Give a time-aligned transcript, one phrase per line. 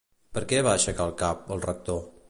[0.37, 2.05] Per què va aixecar el cap, el rector?